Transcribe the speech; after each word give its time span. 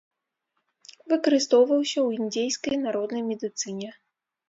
Выкарыстоўваўся 1.13 1.95
ў 2.07 2.25
індзейскай 2.25 2.83
народнай 2.89 3.23
медыцыне. 3.31 3.89